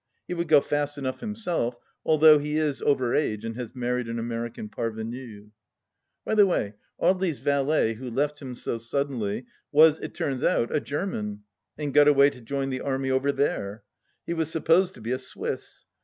He 0.27 0.33
would 0.33 0.47
go 0.47 0.61
fast 0.61 0.97
enough 0.97 1.19
himseU, 1.21 1.75
although 2.03 2.39
he 2.39 2.57
is 2.57 2.81
over 2.81 3.13
age 3.13 3.45
and 3.45 3.55
has 3.55 3.75
married 3.75 4.07
an 4.07 4.17
American 4.17 4.67
parvenu.... 4.67 5.51
By 6.25 6.33
the 6.33 6.47
way, 6.47 6.73
Audely's 6.99 7.37
valet, 7.37 7.93
who 7.93 8.09
left 8.09 8.41
him 8.41 8.55
so 8.55 8.79
suddenly, 8.79 9.45
was, 9.71 9.99
it 9.99 10.15
turns 10.15 10.43
out, 10.43 10.75
a 10.75 10.79
German, 10.79 11.43
and 11.77 11.93
got 11.93 12.07
away 12.07 12.31
to 12.31 12.41
join 12.41 12.71
the 12.71 12.81
army 12.81 13.11
over 13.11 13.31
there. 13.31 13.83
He 14.25 14.33
was 14.33 14.49
supposed 14.49 14.95
to 14.95 15.01
be 15.01 15.11
a 15.11 15.19
Swiss. 15.19 15.85